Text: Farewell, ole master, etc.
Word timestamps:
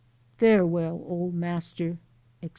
Farewell, 0.37 1.03
ole 1.07 1.31
master, 1.31 1.99
etc. 2.41 2.49